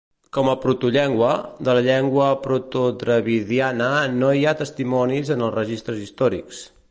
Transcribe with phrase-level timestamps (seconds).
[0.35, 1.33] Com a protollengua,
[1.67, 6.67] de la llengua protodravidiana no hi ha testimonis en els registres històrics.